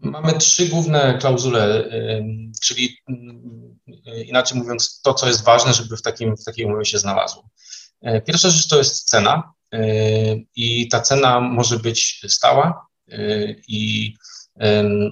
Mamy 0.00 0.32
trzy 0.32 0.68
główne 0.68 1.18
klauzule, 1.20 1.90
czyli 2.62 2.98
inaczej 4.26 4.58
mówiąc, 4.58 5.00
to, 5.00 5.14
co 5.14 5.26
jest 5.26 5.44
ważne, 5.44 5.72
żeby 5.72 5.96
w, 5.96 6.02
takim, 6.02 6.36
w 6.36 6.44
takiej 6.44 6.64
umowie 6.64 6.84
się 6.84 6.98
znalazło. 6.98 7.48
E, 8.02 8.20
pierwsza 8.20 8.50
rzecz 8.50 8.68
to 8.68 8.78
jest 8.78 9.08
cena 9.08 9.52
e, 9.72 9.80
i 10.56 10.88
ta 10.88 11.00
cena 11.00 11.40
może 11.40 11.78
być 11.78 12.24
stała 12.28 12.86
e, 13.08 13.18
i 13.68 14.14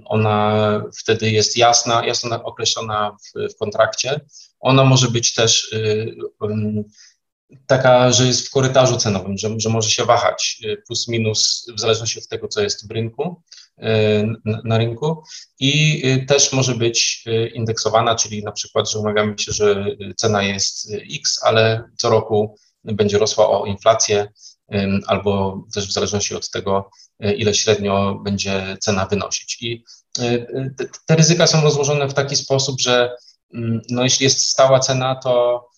ona 0.04 0.82
wtedy 1.00 1.30
jest 1.30 1.56
jasna, 1.56 2.06
jasno 2.06 2.42
określona 2.42 3.10
w, 3.10 3.54
w 3.54 3.58
kontrakcie. 3.58 4.20
Ona 4.66 4.84
może 4.84 5.08
być 5.08 5.34
też 5.34 5.74
taka, 7.66 8.12
że 8.12 8.26
jest 8.26 8.48
w 8.48 8.50
korytarzu 8.50 8.96
cenowym, 8.96 9.38
że, 9.38 9.50
że 9.56 9.68
może 9.68 9.90
się 9.90 10.04
wahać 10.04 10.62
plus 10.86 11.08
minus 11.08 11.66
w 11.76 11.80
zależności 11.80 12.18
od 12.18 12.28
tego, 12.28 12.48
co 12.48 12.62
jest 12.62 12.88
w 12.88 12.90
rynku. 12.90 13.42
Y, 13.78 14.62
na 14.64 14.78
rynku 14.78 15.22
i 15.60 16.02
y, 16.06 16.26
też 16.26 16.52
może 16.52 16.74
być 16.74 17.24
y, 17.26 17.48
indeksowana, 17.48 18.14
czyli 18.14 18.44
na 18.44 18.52
przykład, 18.52 18.90
że 18.90 18.98
umawiamy 18.98 19.38
się, 19.38 19.52
że 19.52 19.86
cena 20.16 20.42
jest 20.42 20.92
X, 21.14 21.40
ale 21.42 21.84
co 21.96 22.10
roku 22.10 22.56
będzie 22.84 23.18
rosła 23.18 23.50
o 23.50 23.66
inflację, 23.66 24.28
albo 25.06 25.64
też 25.74 25.88
w 25.88 25.92
zależności 25.92 26.34
od 26.34 26.50
tego, 26.50 26.90
ile 27.20 27.54
średnio 27.54 28.20
będzie 28.24 28.76
cena 28.80 29.06
wynosić. 29.06 29.62
I 29.62 29.84
te 31.06 31.16
ryzyka 31.16 31.46
są 31.46 31.60
rozłożone 31.60 32.08
w 32.08 32.14
taki 32.14 32.36
sposób, 32.36 32.80
że 32.80 33.16
no, 33.90 34.04
jeśli 34.04 34.24
jest 34.24 34.46
stała 34.46 34.80
cena, 34.80 35.14
to, 35.14 35.68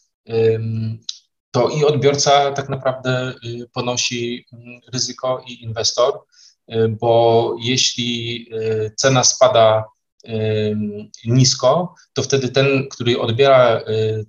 to 1.51 1.69
i 1.69 1.85
odbiorca 1.85 2.53
tak 2.53 2.69
naprawdę 2.69 3.35
ponosi 3.73 4.45
mm, 4.53 4.81
ryzyko 4.93 5.45
i 5.47 5.63
inwestor, 5.63 6.21
Y, 6.69 6.89
bo 6.89 7.55
jeśli 7.61 8.47
y, 8.53 8.93
cena 8.97 9.25
spada 9.25 9.85
y, 10.29 10.77
nisko, 11.25 11.95
to 12.13 12.23
wtedy 12.23 12.49
ten, 12.49 12.89
który 12.89 13.21
odbiera 13.21 13.81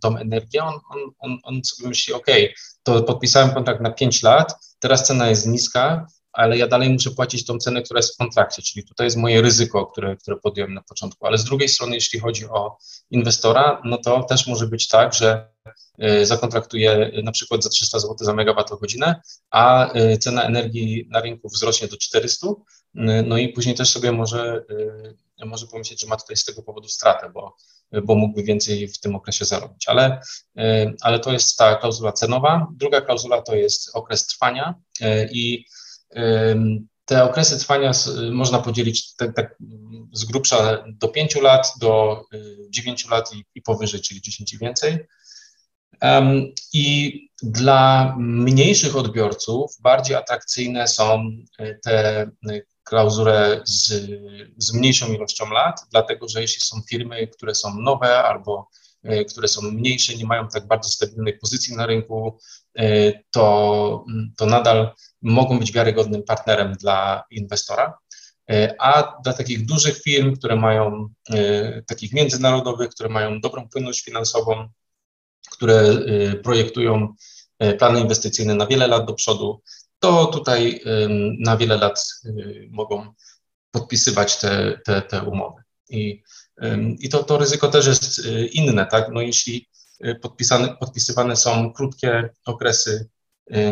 tą 0.02 0.18
energię, 0.18 0.64
on, 0.64 0.80
on, 1.20 1.38
on 1.44 1.64
sobie 1.64 1.90
myśli, 1.90 2.14
OK, 2.14 2.26
to 2.84 3.04
podpisałem 3.04 3.52
kontrakt 3.52 3.82
na 3.82 3.92
5 3.92 4.24
lat, 4.24 4.76
teraz 4.80 5.08
cena 5.08 5.30
jest 5.30 5.48
niska, 5.48 6.08
ale 6.40 6.58
ja 6.58 6.68
dalej 6.68 6.90
muszę 6.90 7.12
płacić 7.12 7.46
tą 7.46 7.58
cenę, 7.58 7.82
która 7.82 7.98
jest 7.98 8.14
w 8.14 8.18
kontrakcie, 8.18 8.62
czyli 8.62 8.86
tutaj 8.86 9.08
jest 9.08 9.18
moje 9.18 9.42
ryzyko, 9.42 9.86
które, 9.86 10.16
które 10.16 10.38
podjąłem 10.38 10.74
na 10.74 10.82
początku. 10.82 11.26
Ale 11.26 11.38
z 11.38 11.44
drugiej 11.44 11.70
strony, 11.70 11.96
jeśli 11.96 12.20
chodzi 12.20 12.46
o 12.46 12.78
inwestora, 13.12 13.82
no 13.86 13.98
to 13.98 14.24
też 14.24 14.48
może 14.48 14.68
być 14.68 14.88
tak, 14.88 15.14
że 15.14 15.50
y, 16.04 16.26
zakontraktuje 16.26 17.12
na 17.24 17.32
przykład 17.32 17.64
za 17.64 17.70
300 17.70 18.00
zł 18.00 18.16
za 18.20 18.34
megawattogodzinę, 18.34 19.22
a 19.52 19.94
y, 19.96 20.18
cena 20.18 20.44
energii 20.44 21.08
na 21.10 21.22
rynku 21.22 21.50
wzrośnie 21.50 21.88
do 21.88 21.98
400, 21.98 22.48
no 23.24 23.38
i 23.38 23.50
później 23.50 23.76
też 23.76 23.90
sobie 23.90 24.12
może, 24.12 24.66
może 25.46 25.68
pomyśleć, 25.68 26.02
że 26.02 26.08
ma 26.08 26.18
tutaj 26.18 26.38
z 26.38 26.46
tego 26.46 26.64
powodu 26.64 26.88
stratę, 26.88 27.30
bo, 27.34 27.56
bo 28.04 28.16
mógłby 28.16 28.44
więcej 28.44 28.88
w 28.88 29.00
tym 29.00 29.16
okresie 29.16 29.46
zarobić. 29.46 29.88
Ale, 29.88 30.22
ale 31.02 31.20
to 31.20 31.32
jest 31.32 31.58
ta 31.58 31.76
klauzula 31.76 32.12
cenowa. 32.12 32.68
Druga 32.76 33.02
klauzula 33.02 33.42
to 33.42 33.56
jest 33.56 33.90
okres 33.94 34.28
trwania 34.28 34.76
i 35.32 35.66
te 37.06 37.24
okresy 37.24 37.60
trwania 37.60 37.92
można 38.32 38.60
podzielić 38.60 39.16
tak, 39.16 39.36
tak 39.36 39.56
z 40.14 40.26
grubsza 40.26 40.84
do 40.88 41.08
5 41.08 41.36
lat, 41.36 41.74
do 41.80 42.24
9 42.70 43.06
y, 43.06 43.10
lat 43.10 43.34
i, 43.34 43.46
i 43.56 43.62
powyżej, 43.62 44.02
czyli 44.02 44.22
10 44.22 44.54
i 44.54 44.58
więcej. 44.58 44.98
I 46.74 47.14
dla 47.44 48.16
mniejszych 48.20 48.96
odbiorców 48.96 49.72
bardziej 49.80 50.16
atrakcyjne 50.16 50.88
są 50.88 51.32
y, 51.62 51.80
te 51.84 52.24
y, 52.52 52.66
klauzule 52.84 53.62
z, 53.66 54.10
z 54.58 54.74
mniejszą 54.74 55.14
ilością 55.14 55.50
lat, 55.50 55.82
dlatego 55.92 56.30
że 56.30 56.42
jeśli 56.42 56.62
są 56.62 56.82
firmy, 56.90 57.28
które 57.28 57.56
są 57.56 57.80
nowe 57.80 58.24
albo 58.24 58.70
które 59.30 59.48
są 59.48 59.62
mniejsze, 59.62 60.16
nie 60.16 60.26
mają 60.26 60.48
tak 60.48 60.68
bardzo 60.68 60.90
stabilnej 60.90 61.38
pozycji 61.38 61.76
na 61.76 61.86
rynku, 61.86 62.40
to, 63.32 64.06
to 64.38 64.46
nadal 64.46 64.92
mogą 65.22 65.60
być 65.60 65.72
wiarygodnym 65.72 66.24
partnerem 66.24 66.74
dla 66.74 67.24
inwestora. 67.32 67.98
E, 68.50 68.76
a 68.80 69.22
dla 69.24 69.34
takich 69.34 69.66
dużych 69.66 70.02
firm, 70.02 70.36
które 70.36 70.56
mają, 70.56 71.10
e, 71.30 71.82
takich 71.82 72.14
międzynarodowych, 72.14 72.90
które 72.90 73.10
mają 73.10 73.42
dobrą 73.42 73.70
płynność 73.70 74.06
finansową, 74.06 74.70
które 75.52 75.76
e, 75.76 76.36
projektują 76.36 77.16
plany 77.80 78.00
inwestycyjne 78.00 78.56
na 78.56 78.68
wiele 78.68 78.88
lat 78.88 79.06
do 79.06 79.14
przodu, 79.14 79.62
to 80.00 80.26
tutaj 80.26 80.82
na 81.40 81.58
wiele 81.58 81.78
lat 81.78 82.06
mogą 82.70 83.14
podpisywać 83.72 84.40
te, 84.40 84.80
te, 84.86 85.02
te 85.02 85.24
umowy. 85.24 85.62
I, 85.90 86.24
i 87.00 87.10
to, 87.10 87.24
to 87.24 87.38
ryzyko 87.38 87.68
też 87.68 87.88
jest 87.88 88.22
inne, 88.52 88.86
tak? 88.86 89.10
No 89.12 89.22
jeśli 89.22 89.68
podpisane, 90.22 90.76
podpisywane 90.80 91.36
są 91.36 91.74
krótkie 91.74 92.30
okresy, 92.46 93.10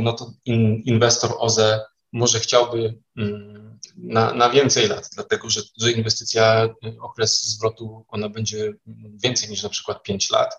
no 0.01 0.13
to 0.13 0.33
in, 0.45 0.81
inwestor 0.85 1.31
OZE 1.39 1.79
może 2.11 2.39
chciałby 2.39 2.97
mm, 3.17 3.79
na, 3.97 4.33
na 4.33 4.49
więcej 4.49 4.87
lat, 4.87 5.09
dlatego 5.13 5.49
że, 5.49 5.61
że 5.81 5.91
inwestycja, 5.91 6.65
y, 6.65 7.01
okres 7.01 7.43
zwrotu, 7.43 8.05
ona 8.07 8.29
będzie 8.29 8.73
więcej 9.23 9.49
niż 9.49 9.63
na 9.63 9.69
przykład 9.69 10.03
5 10.03 10.29
lat, 10.29 10.53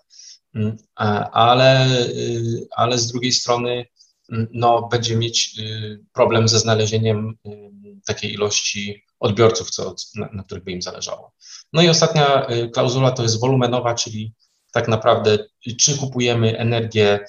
mm, 0.55 0.77
ale, 1.31 1.97
y, 2.07 2.67
ale 2.75 2.97
z 2.97 3.07
drugiej 3.07 3.31
strony 3.31 3.85
mm, 4.31 4.47
no, 4.51 4.87
będzie 4.91 5.15
mieć 5.15 5.59
y, 5.59 5.99
problem 6.13 6.47
ze 6.47 6.59
znalezieniem 6.59 7.37
takiej 8.05 8.33
ilości 8.33 9.03
odbiorców, 9.19 9.69
co, 9.69 9.95
na, 10.15 10.29
na 10.33 10.43
których 10.43 10.63
by 10.63 10.71
im 10.71 10.81
zależało. 10.81 11.33
No 11.73 11.81
i 11.81 11.89
ostatnia 11.89 12.47
klauzula 12.73 13.11
to 13.11 13.23
jest 13.23 13.39
wolumenowa, 13.39 13.95
czyli 13.95 14.33
tak 14.71 14.87
naprawdę 14.87 15.37
czy 15.79 15.97
kupujemy 15.97 16.57
energię 16.57 17.19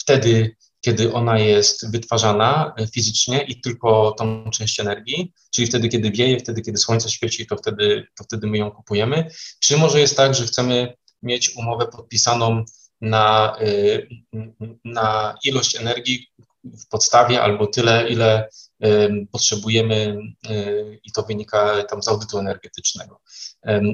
wtedy, 0.00 0.56
kiedy 0.80 1.12
ona 1.12 1.38
jest 1.38 1.90
wytwarzana 1.90 2.74
fizycznie 2.92 3.42
i 3.42 3.60
tylko 3.60 4.14
tą 4.18 4.50
część 4.50 4.80
energii, 4.80 5.32
czyli 5.50 5.66
wtedy, 5.66 5.88
kiedy 5.88 6.10
wieje, 6.10 6.40
wtedy, 6.40 6.62
kiedy 6.62 6.78
słońce 6.78 7.10
świeci, 7.10 7.46
to 7.46 7.56
wtedy, 7.56 8.06
to 8.16 8.24
wtedy 8.24 8.46
my 8.46 8.58
ją 8.58 8.70
kupujemy. 8.70 9.30
Czy 9.60 9.76
może 9.76 10.00
jest 10.00 10.16
tak, 10.16 10.34
że 10.34 10.46
chcemy 10.46 10.94
mieć 11.22 11.56
umowę 11.56 11.86
podpisaną 11.86 12.64
na, 13.00 13.56
na 14.84 15.34
ilość 15.44 15.76
energii 15.76 16.26
w 16.64 16.88
podstawie 16.88 17.42
albo 17.42 17.66
tyle, 17.66 18.08
ile 18.08 18.48
potrzebujemy 19.32 20.16
e, 20.48 20.94
i 21.04 21.12
to 21.12 21.22
wynika 21.22 21.84
tam 21.84 22.02
z 22.02 22.08
audytu 22.08 22.38
energetycznego. 22.38 23.20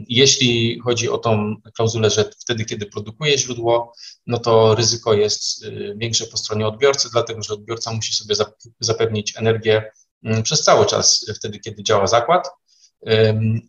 Jeśli 0.08 0.80
chodzi 0.80 1.08
o 1.08 1.18
tą 1.18 1.56
klauzulę, 1.76 2.10
że 2.10 2.30
wtedy, 2.40 2.64
kiedy 2.64 2.86
produkuje 2.86 3.38
źródło, 3.38 3.92
no 4.26 4.38
to 4.38 4.74
ryzyko 4.74 5.14
jest 5.14 5.64
y, 5.64 5.94
większe 5.96 6.26
po 6.26 6.36
stronie 6.36 6.66
odbiorcy, 6.66 7.08
dlatego 7.12 7.42
że 7.42 7.54
odbiorca 7.54 7.92
musi 7.92 8.14
sobie 8.14 8.34
zapewnić 8.80 9.36
energię 9.36 9.90
mm, 10.24 10.42
przez 10.42 10.62
cały 10.62 10.86
czas, 10.86 11.26
wtedy, 11.36 11.58
kiedy 11.58 11.82
działa 11.82 12.06
zakład 12.06 12.48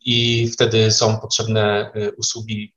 i 0.06 0.50
wtedy 0.54 0.92
są 0.92 1.18
potrzebne 1.18 1.92
y, 1.96 2.12
usługi 2.12 2.74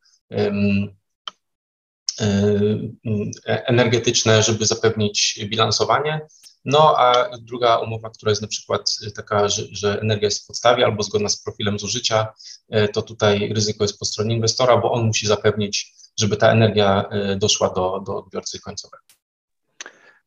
energetyczne, 3.45 4.43
żeby 4.43 4.67
zapewnić 4.67 5.41
bilansowanie. 5.45 6.21
No 6.69 6.95
a 6.99 7.29
druga 7.41 7.77
umowa, 7.77 8.11
która 8.11 8.31
jest 8.31 8.43
na 8.43 8.49
przykład 8.49 8.97
taka, 9.17 9.49
że, 9.49 9.63
że, 9.73 10.01
energia 10.01 10.27
jest 10.27 10.45
w 10.45 10.47
podstawie 10.47 10.85
albo 10.85 11.03
zgodna 11.03 11.29
z 11.29 11.43
profilem 11.45 11.79
zużycia, 11.79 12.27
e, 12.71 12.89
to 12.89 13.03
tutaj 13.03 13.53
ryzyko 13.55 13.85
jest 13.85 13.99
po 13.99 14.05
stronie 14.05 14.35
inwestora, 14.35 14.77
bo 14.77 14.93
on 14.93 15.07
musi 15.07 15.27
zapewnić, 15.27 15.93
żeby 16.21 16.37
ta 16.37 16.53
energia 16.53 17.05
e, 17.11 17.37
doszła 17.37 17.69
do, 17.69 18.03
do 18.07 18.17
odbiorcy 18.17 18.61
końcowego. 18.61 19.03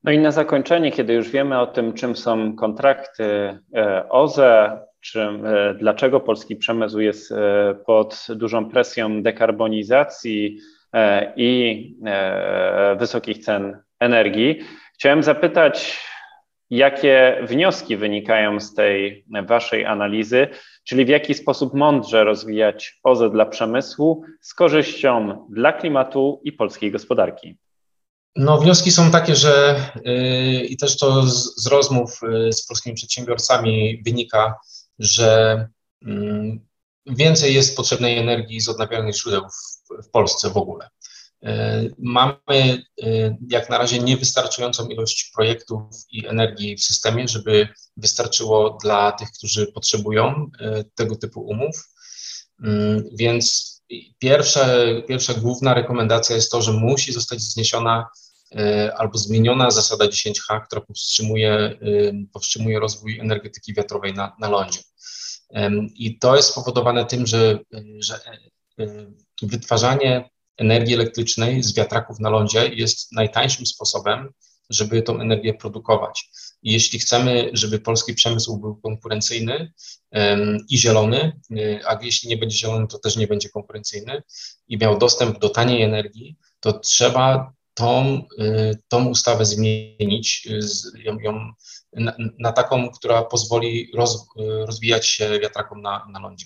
No 0.03 0.11
i 0.11 0.19
na 0.19 0.31
zakończenie, 0.31 0.91
kiedy 0.91 1.13
już 1.13 1.29
wiemy 1.29 1.59
o 1.59 1.67
tym, 1.67 1.93
czym 1.93 2.15
są 2.15 2.55
kontrakty 2.55 3.59
OZE, 4.09 4.79
czym, 5.01 5.43
dlaczego 5.79 6.19
polski 6.19 6.55
przemysł 6.55 6.99
jest 6.99 7.33
pod 7.85 8.27
dużą 8.29 8.69
presją 8.69 9.23
dekarbonizacji 9.23 10.57
i 11.35 11.95
wysokich 12.97 13.37
cen 13.37 13.83
energii, 13.99 14.59
chciałem 14.93 15.23
zapytać, 15.23 15.99
Jakie 16.71 17.45
wnioski 17.47 17.97
wynikają 17.97 18.59
z 18.59 18.73
tej 18.73 19.25
Waszej 19.47 19.85
analizy, 19.85 20.47
czyli 20.83 21.05
w 21.05 21.09
jaki 21.09 21.33
sposób 21.33 21.73
mądrze 21.73 22.23
rozwijać 22.23 22.99
OZE 23.03 23.29
dla 23.29 23.45
przemysłu 23.45 24.23
z 24.41 24.53
korzyścią 24.53 25.45
dla 25.49 25.73
klimatu 25.73 26.41
i 26.43 26.51
polskiej 26.51 26.91
gospodarki? 26.91 27.57
No, 28.35 28.57
wnioski 28.57 28.91
są 28.91 29.11
takie, 29.11 29.35
że 29.35 29.75
yy, 30.05 30.65
i 30.65 30.77
też 30.77 30.97
to 30.97 31.23
z, 31.23 31.63
z 31.63 31.67
rozmów 31.67 32.19
yy, 32.23 32.53
z 32.53 32.67
polskimi 32.67 32.95
przedsiębiorcami 32.95 34.01
wynika, 34.05 34.55
że 34.99 35.67
yy, 36.01 36.59
więcej 37.05 37.53
jest 37.53 37.77
potrzebnej 37.77 38.17
energii 38.17 38.61
z 38.61 38.69
odnawialnych 38.69 39.15
źródeł 39.15 39.41
w, 39.41 40.05
w 40.07 40.09
Polsce 40.09 40.49
w 40.49 40.57
ogóle. 40.57 40.89
E, 41.45 41.83
mamy 41.97 42.83
e, 43.03 43.37
jak 43.49 43.69
na 43.69 43.77
razie 43.77 43.99
niewystarczającą 43.99 44.87
ilość 44.87 45.31
projektów 45.35 45.81
i 46.11 46.27
energii 46.27 46.77
w 46.77 46.83
systemie, 46.83 47.27
żeby 47.27 47.67
wystarczyło 47.97 48.77
dla 48.83 49.11
tych, 49.11 49.31
którzy 49.31 49.71
potrzebują 49.71 50.51
e, 50.59 50.83
tego 50.95 51.15
typu 51.15 51.41
umów. 51.41 51.89
Mm, 52.63 53.03
więc 53.13 53.71
pierwsza, 54.19 54.67
pierwsza 55.07 55.33
główna 55.33 55.73
rekomendacja 55.73 56.35
jest 56.35 56.51
to, 56.51 56.61
że 56.61 56.73
musi 56.73 57.13
zostać 57.13 57.41
zniesiona 57.41 58.07
albo 58.97 59.17
zmieniona 59.17 59.71
zasada 59.71 60.05
10H, 60.05 60.65
która 60.65 60.81
powstrzymuje, 60.81 61.79
powstrzymuje 62.33 62.79
rozwój 62.79 63.19
energetyki 63.19 63.73
wiatrowej 63.73 64.13
na, 64.13 64.35
na 64.39 64.49
lądzie. 64.49 64.79
I 65.95 66.19
to 66.19 66.35
jest 66.35 66.49
spowodowane 66.49 67.05
tym, 67.05 67.27
że, 67.27 67.59
że 67.99 68.19
wytwarzanie 69.41 70.29
energii 70.61 70.93
elektrycznej 70.93 71.63
z 71.63 71.75
wiatraków 71.75 72.19
na 72.19 72.29
lądzie 72.29 72.67
jest 72.67 73.11
najtańszym 73.11 73.65
sposobem, 73.65 74.29
żeby 74.69 75.01
tą 75.01 75.19
energię 75.19 75.53
produkować. 75.53 76.29
Jeśli 76.63 76.99
chcemy, 76.99 77.49
żeby 77.53 77.79
polski 77.79 78.13
przemysł 78.13 78.57
był 78.57 78.75
konkurencyjny 78.75 79.73
i 80.69 80.77
zielony, 80.77 81.39
y, 81.51 81.79
a 81.87 81.99
jeśli 82.01 82.29
nie 82.29 82.37
będzie 82.37 82.57
zielony, 82.57 82.87
to 82.87 82.99
też 82.99 83.15
nie 83.15 83.27
będzie 83.27 83.49
konkurencyjny 83.49 84.23
i 84.67 84.77
miał 84.77 84.97
dostęp 84.97 85.39
do 85.39 85.49
taniej 85.49 85.81
energii, 85.81 86.37
to 86.59 86.79
trzeba 86.79 87.53
tą, 87.73 88.21
y, 88.39 88.77
tą 88.87 89.07
ustawę 89.07 89.45
zmienić, 89.45 90.47
y, 90.95 91.03
ją, 91.03 91.19
ją 91.19 91.51
na, 91.93 92.15
na, 92.39 92.51
taką, 92.51 92.91
która 92.91 93.23
pozwoli 93.23 93.91
roz, 93.95 94.27
rozwijać 94.37 95.07
się 95.07 95.39
wiatrakom 95.39 95.81
na, 95.81 96.07
na 96.11 96.19
lądzie. 96.19 96.45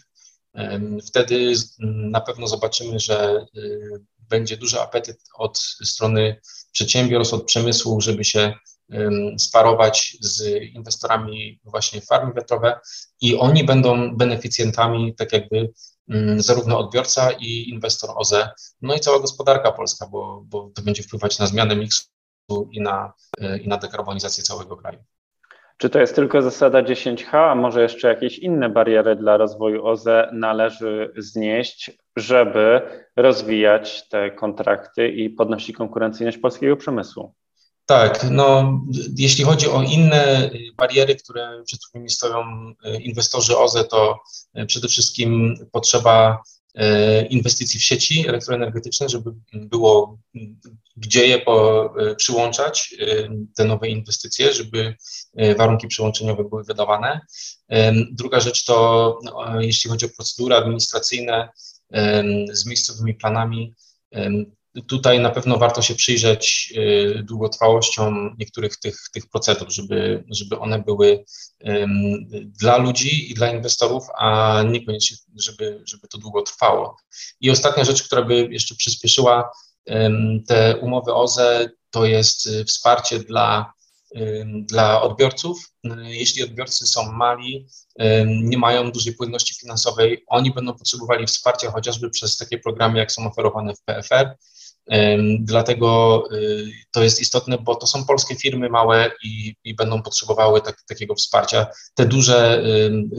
Wtedy 1.08 1.54
na 1.80 2.22
pewno 2.22 2.48
zobaczymy, 2.48 3.00
że 3.00 3.46
y, 3.58 4.04
będzie 4.20 4.58
duży 4.58 4.82
apetyt 4.82 5.18
od 5.36 5.60
strony 5.60 6.42
przedsiębiorstw, 6.72 7.34
od 7.34 7.46
przemysłu, 7.46 8.02
żeby 8.02 8.24
się 8.24 8.54
sparować 9.38 10.18
z 10.22 10.64
inwestorami 10.74 11.60
właśnie 11.64 12.02
farmy 12.02 12.34
wiatrowe 12.34 12.80
i 13.22 13.38
oni 13.38 13.64
będą 13.64 14.18
beneficjentami, 14.18 15.16
tak 15.16 15.34
jakby 15.34 15.74
zarówno 16.38 16.80
odbiorca 16.80 17.32
i 17.32 17.70
inwestor 17.70 18.10
OZE, 18.16 18.50
no 18.82 18.96
i 18.96 19.00
cała 19.00 19.20
gospodarka 19.20 19.72
polska, 19.72 20.08
bo, 20.08 20.44
bo 20.46 20.70
to 20.76 20.82
będzie 20.82 21.04
wpływać 21.04 21.40
na 21.40 21.48
zmianę 21.48 21.76
miksu 21.76 22.06
i 22.72 22.82
na, 22.82 23.14
y, 23.42 23.58
i 23.58 23.68
na 23.68 23.78
dekarbonizację 23.78 24.44
całego 24.44 24.78
kraju. 24.78 25.04
Czy 25.78 25.90
to 25.90 26.00
jest 26.00 26.16
tylko 26.16 26.42
zasada 26.42 26.84
10H, 26.84 27.38
a 27.38 27.56
może 27.56 27.82
jeszcze 27.82 28.08
jakieś 28.08 28.40
inne 28.40 28.70
bariery 28.70 29.16
dla 29.16 29.38
rozwoju 29.38 29.86
OZE 29.86 30.30
należy 30.34 31.14
znieść, 31.18 31.92
żeby 32.16 32.82
rozwijać 33.16 34.10
te 34.10 34.32
kontrakty 34.32 35.10
i 35.10 35.30
podnosić 35.30 35.76
konkurencyjność 35.76 36.38
polskiego 36.38 36.78
przemysłu? 36.78 37.34
Tak, 37.86 38.28
no 38.32 38.80
jeśli 39.18 39.44
chodzi 39.44 39.70
o 39.70 39.84
inne 39.84 40.50
bariery, 40.78 41.16
które 41.16 41.64
przed 41.66 41.80
którymi 41.90 42.10
stoją 42.10 42.44
inwestorzy 43.00 43.58
OZE, 43.58 43.84
to 43.84 44.20
przede 44.68 44.88
wszystkim 44.88 45.56
potrzeba 45.72 46.44
E, 46.55 46.55
inwestycji 47.30 47.80
w 47.80 47.84
sieci 47.84 48.28
elektroenergetyczne, 48.28 49.10
żeby 49.10 49.32
było 49.54 50.20
gdzie 50.98 51.28
je 51.28 51.40
po, 51.40 51.86
e, 52.00 52.16
przyłączać, 52.16 52.96
e, 53.00 53.30
te 53.56 53.66
nowe 53.66 53.90
inwestycje, 53.90 54.54
żeby 54.54 54.96
warunki 55.58 55.88
przyłączeniowe 55.88 56.44
były 56.44 56.64
wydawane. 56.64 57.20
Druga 58.12 58.40
rzecz 58.40 58.66
to, 58.66 59.20
no, 59.24 59.62
jeśli 59.62 59.90
chodzi 59.90 60.06
o 60.06 60.10
procedury 60.10 60.56
administracyjne 60.56 61.50
z 62.52 62.66
miejscowymi 62.66 63.14
planami, 63.14 63.74
Tutaj 64.82 65.20
na 65.20 65.30
pewno 65.30 65.58
warto 65.58 65.82
się 65.82 65.96
przyjrzeć 65.96 66.74
y, 66.78 67.24
długotrwałością 67.24 68.36
niektórych 68.38 68.78
tych, 68.78 68.98
tych 69.14 69.30
procedur, 69.30 69.72
żeby, 69.72 70.24
żeby 70.30 70.60
one 70.60 70.80
były 70.80 71.26
dla 72.60 72.78
ludzi 72.78 73.32
i 73.32 73.34
dla 73.34 73.52
inwestorów, 73.52 74.04
a 74.18 74.62
niekoniecznie, 74.64 75.18
żeby, 75.36 75.84
żeby 75.86 76.08
to 76.08 76.18
długo 76.18 76.42
trwało. 76.42 76.98
I 77.42 77.52
ostatnia 77.52 77.84
rzecz, 77.84 78.04
która 78.04 78.22
by 78.22 78.48
jeszcze 78.52 78.76
przyspieszyła 78.76 79.52
te 80.48 80.78
umowy 80.78 81.14
OZE, 81.14 81.70
to 81.92 82.06
jest 82.06 82.48
y, 82.48 82.66
wsparcie 82.66 83.20
dla, 83.20 83.74
dla 84.62 85.02
odbiorców. 85.02 85.72
Jeśli 86.04 86.44
odbiorcy 86.44 86.88
są 86.88 87.12
mali, 87.12 87.68
nie 88.26 88.58
mają 88.58 88.92
dużej 88.92 89.14
płynności 89.14 89.56
finansowej, 89.56 90.24
oni 90.28 90.52
będą 90.52 90.74
potrzebowali 90.74 91.28
wsparcia 91.28 91.72
chociażby 91.72 92.10
przez 92.10 92.38
takie 92.38 92.58
programy, 92.58 93.00
jak 93.00 93.12
są 93.12 93.28
oferowane 93.28 93.74
w 93.76 93.82
PFR 93.82 94.36
Dlatego 95.40 96.24
y, 96.32 96.66
to 96.92 97.04
jest 97.04 97.22
istotne, 97.22 97.58
bo 97.58 97.76
to 97.76 97.88
są 97.88 98.06
polskie 98.06 98.36
firmy 98.36 98.70
małe 98.70 99.12
i, 99.24 99.56
i 99.64 99.76
będą 99.76 100.02
potrzebowały 100.02 100.62
tak, 100.62 100.82
takiego 100.88 101.16
wsparcia. 101.16 101.68
Te 101.96 102.06
duże 102.06 102.64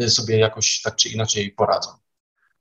sobie 0.09 0.39
jakoś 0.39 0.81
tak 0.83 0.97
czy 0.97 1.09
inaczej 1.09 1.51
poradzą. 1.51 1.91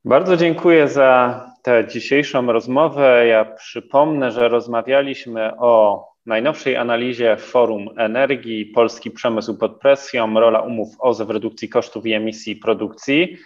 Bardzo 0.05 0.37
dziękuję 0.37 0.87
za 0.87 1.41
tę 1.61 1.87
dzisiejszą 1.87 2.51
rozmowę. 2.51 3.27
Ja 3.27 3.45
przypomnę, 3.45 4.31
że 4.31 4.49
rozmawialiśmy 4.49 5.57
o 5.57 6.05
najnowszej 6.25 6.75
analizie 6.75 7.37
Forum 7.37 7.89
Energii, 7.97 8.65
Polski 8.65 9.11
Przemysł 9.11 9.57
pod 9.57 9.79
presją, 9.79 10.39
rola 10.39 10.61
umów 10.61 10.95
OZE 10.99 11.25
w 11.25 11.29
redukcji 11.29 11.69
kosztów 11.69 12.05
i 12.05 12.13
emisji 12.13 12.55
produkcji. 12.55 13.37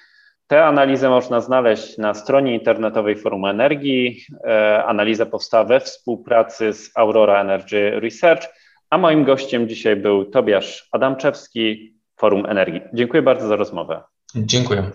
Tę 0.49 0.65
analizę 0.65 1.09
można 1.09 1.41
znaleźć 1.41 1.97
na 1.97 2.13
stronie 2.13 2.53
internetowej 2.53 3.15
Forum 3.15 3.45
Energii. 3.45 4.25
E, 4.43 4.83
analiza 4.85 5.25
powstała 5.25 5.63
we 5.63 5.79
współpracy 5.79 6.73
z 6.73 6.91
Aurora 6.95 7.41
Energy 7.41 7.99
Research, 7.99 8.47
a 8.89 8.97
moim 8.97 9.23
gościem 9.23 9.67
dzisiaj 9.67 9.95
był 9.95 10.25
Tobiasz 10.25 10.89
Adamczewski, 10.91 11.93
Forum 12.15 12.45
Energii. 12.45 12.81
Dziękuję 12.93 13.21
bardzo 13.21 13.47
za 13.47 13.55
rozmowę. 13.55 14.03
Dziękuję. 14.35 14.91